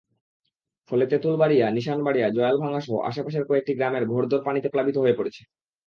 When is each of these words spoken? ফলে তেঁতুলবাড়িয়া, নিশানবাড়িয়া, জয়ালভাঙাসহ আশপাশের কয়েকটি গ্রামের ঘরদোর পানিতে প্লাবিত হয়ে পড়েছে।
ফলে 0.91 1.05
তেঁতুলবাড়িয়া, 1.07 1.65
নিশানবাড়িয়া, 1.69 2.27
জয়ালভাঙাসহ 2.29 2.95
আশপাশের 3.09 3.43
কয়েকটি 3.45 3.71
গ্রামের 3.73 4.03
ঘরদোর 4.05 4.41
পানিতে 4.45 4.67
প্লাবিত 4.69 4.97
হয়ে 4.97 5.17
পড়েছে। 5.17 5.41